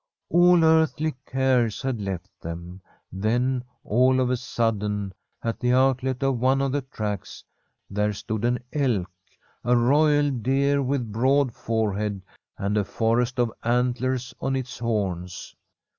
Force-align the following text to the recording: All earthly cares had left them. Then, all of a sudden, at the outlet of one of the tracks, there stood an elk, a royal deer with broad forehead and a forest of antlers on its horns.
All 0.31 0.63
earthly 0.63 1.13
cares 1.27 1.83
had 1.83 2.01
left 2.01 2.31
them. 2.41 2.81
Then, 3.11 3.63
all 3.83 4.19
of 4.19 4.31
a 4.31 4.35
sudden, 4.35 5.13
at 5.43 5.59
the 5.59 5.73
outlet 5.73 6.23
of 6.23 6.39
one 6.39 6.59
of 6.59 6.71
the 6.71 6.81
tracks, 6.81 7.43
there 7.87 8.11
stood 8.11 8.43
an 8.43 8.63
elk, 8.73 9.11
a 9.63 9.77
royal 9.77 10.31
deer 10.31 10.81
with 10.81 11.11
broad 11.11 11.53
forehead 11.53 12.23
and 12.57 12.77
a 12.77 12.83
forest 12.83 13.37
of 13.39 13.53
antlers 13.63 14.33
on 14.41 14.55
its 14.55 14.79
horns. 14.79 15.55